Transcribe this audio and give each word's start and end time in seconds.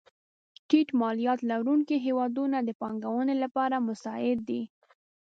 ټیټ 0.69 0.87
مالیات 1.01 1.39
لرونکې 1.51 1.97
هېوادونه 2.05 2.57
د 2.63 2.69
پانګونې 2.81 3.35
لپاره 3.43 3.75
مساعد 3.87 4.37
دي. 4.49 4.61